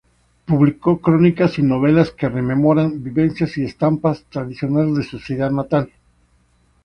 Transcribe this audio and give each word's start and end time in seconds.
Publicó 0.47 0.97
crónicas 0.99 1.59
y 1.59 1.61
novelas 1.61 2.09
que 2.09 2.27
rememoran 2.27 3.03
vivencias 3.03 3.55
y 3.59 3.65
estampas 3.65 4.23
tradicionales 4.31 4.95
de 4.95 5.03
su 5.03 5.19
ciudad 5.19 5.51
natal. 5.51 5.91